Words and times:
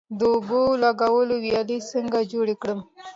د 0.17 0.19
اوبو 0.33 0.61
لګولو 0.83 1.35
ویالې 1.43 1.77
څنګه 1.91 2.19
جوړې 2.31 2.55
کړم؟ 2.61 2.79